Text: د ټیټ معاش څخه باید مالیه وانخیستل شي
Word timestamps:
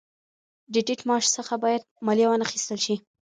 د 0.73 0.75
ټیټ 0.85 0.99
معاش 1.07 1.25
څخه 1.37 1.53
باید 1.63 1.81
مالیه 2.05 2.27
وانخیستل 2.29 2.79
شي 2.85 2.95